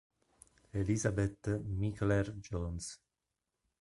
[0.73, 2.97] Elisabeth Micheler-Jones